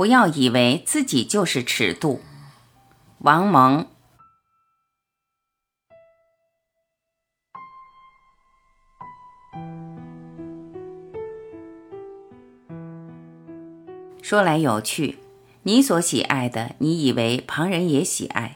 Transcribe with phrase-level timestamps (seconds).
[0.00, 2.22] 不要以为自己就是尺度。
[3.18, 3.86] 王蒙。
[14.22, 15.18] 说来有趣，
[15.64, 18.52] 你所喜爱的，你以为旁人也喜爱；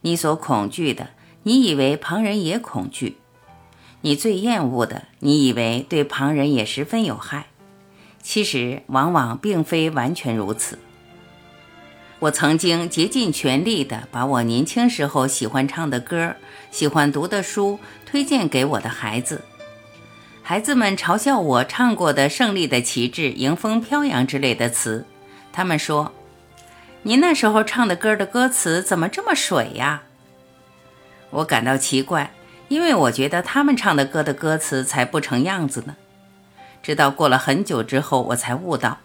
[0.00, 1.10] 你所恐惧的，
[1.44, 3.14] 你以为旁人也恐惧；
[4.00, 7.46] 你最厌恶的，你以为对旁人也十分有害。
[8.26, 10.78] 其实，往往并非完全如此。
[12.20, 16.34] 我曾经竭尽全力地把我年轻时候喜欢唱的歌、
[16.70, 19.42] 喜欢读的书推荐给我的孩子。
[20.42, 25.04] 孩子们嘲笑我唱过的《胜利的旗帜》《迎风飘扬》之类的词，
[25.52, 26.10] 他们说
[27.04, 30.04] ：“您那时候唱的歌的歌词怎么这么水呀？”
[31.28, 32.32] 我感到奇怪，
[32.68, 35.94] 因为我觉得他们唱的歌的歌词才不成样子呢。
[36.84, 38.98] 直到过了很久之后，我才悟到，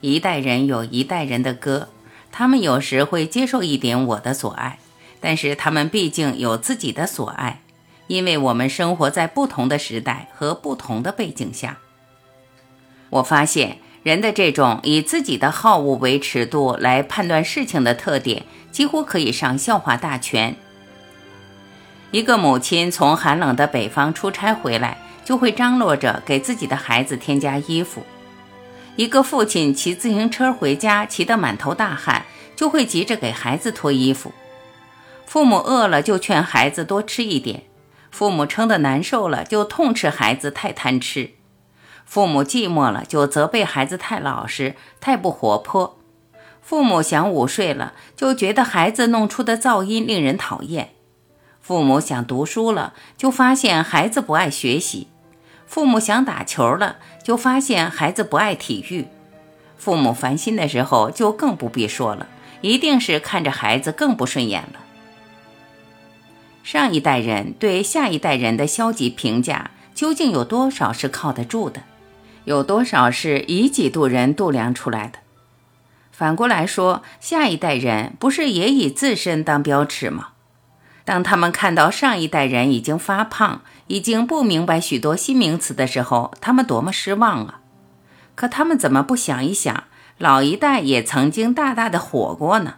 [0.00, 1.90] 一代人有一代人的歌，
[2.32, 4.78] 他们有时会接受一点我的所爱，
[5.20, 7.60] 但是他们毕竟有自己的所爱。
[8.06, 11.76] 因为我们生活在不同的时代和不同的背景下，
[13.10, 20.56] 我发现人的这种以自己的好恶为尺度来判断事情的特点，几乎可以上笑话大全。
[22.12, 24.96] 一个母亲从寒冷的北方出差回来，
[25.26, 28.02] 就会张罗着给自己的孩子添加衣服；
[28.94, 34.30] 一个父亲骑自行车回家，骑得满头大汗，就会急着给孩子脱衣服；
[35.26, 37.64] 父母饿了，就劝孩子多吃一点。
[38.12, 41.32] 父母撑得难受了，就痛斥孩子太贪吃；
[42.04, 45.96] 父母寂寞了，就责备孩子太老实、太不活泼；
[46.62, 50.90] 父母想午睡了，就觉得孩子弄出的噪音令人讨厌；
[51.60, 55.08] 父母想读书了，就发现孩子不爱学习；
[55.66, 59.04] 父母想打球了，就发现孩子不爱体育；
[59.76, 62.28] 父母烦心的时候，就更不必说了，
[62.60, 64.80] 一定是看着孩子更不顺眼了。
[66.62, 71.82] 上一代人对下一代人的消极评价，究竟有多少是靠得住的？
[72.44, 75.18] 有多少是以己度人度量出来的？
[76.12, 80.28] 反过来说，下一代人不是也以自身当标尺吗？
[81.06, 87.60] 当他们看到上一代人已经发胖，已经不明白许多新名词的时候，他们多么失望啊！
[88.34, 89.84] 可他们怎么不想一想，
[90.18, 92.74] 老一代也曾经大大的火过呢？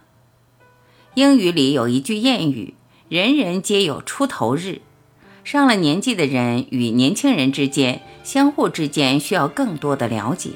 [1.15, 2.75] 英语里有一句谚语。
[3.09, 4.83] 人人皆有出头日，
[5.43, 10.51] 上了年纪的人与年轻人之间，相互之间需要更多的了解。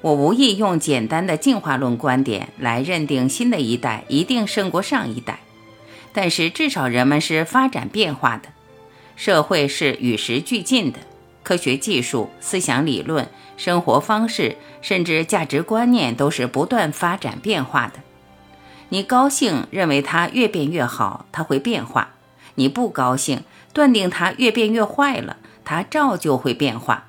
[0.00, 5.38] 我无意用简单的进化论观点来认定新的一代一定胜过上一代，
[6.14, 8.48] 但是至少人们是发展变化的，
[9.16, 11.00] 社会是与时俱进的，
[11.42, 18.00] 科学技术、思想理论、生活方式，甚至价值观念都是不断发展变化的。
[18.90, 22.10] 你高兴认为它越变越好，它会变化；
[22.54, 23.42] 你不高兴，
[23.72, 27.06] 断定它越变越坏了，它照旧会变化。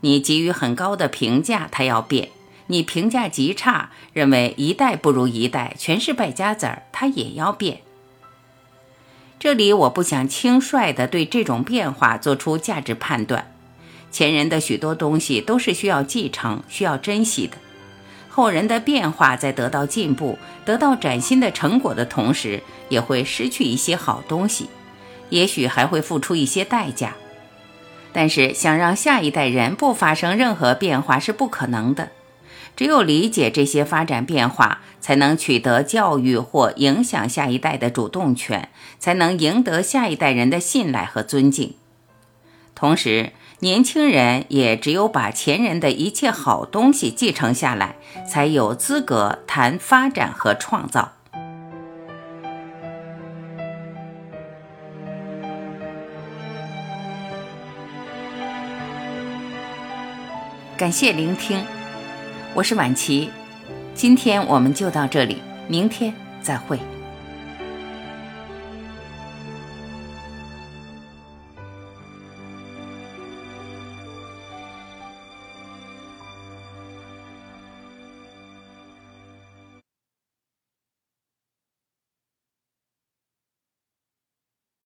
[0.00, 2.28] 你给予很高的评价，它要变；
[2.68, 7.80] 你评价极差，认为一代不如一代，全是败家子儿，它也要变。
[9.44, 13.52] 这里我不想轻率地对这种变化做出价值判断。
[14.10, 17.58] 前人的许多东西都是需要继承、需要珍惜的。
[18.30, 24.70] 后人的变化在得到进步、得到崭新的成果的同时，也会失去一些好东西，
[25.28, 27.12] 也许还会付出一些代价。
[28.14, 32.08] 但是，想让下一代人不发生任何变化是不可能的。
[32.76, 38.68] 只有理解这些发展变化，才能取得教育或影响下一代的主动权，
[38.98, 41.74] 才能赢得下一代人的信赖和尊敬。
[42.74, 47.94] 同时，年轻人也只有把前人的一切好东西继承下来，
[48.28, 51.12] 才有资格谈发展和创造。
[60.76, 61.64] 感谢聆听，
[62.56, 63.30] 我是晚琪，
[63.96, 66.78] 今天我们就到这里，明天再会。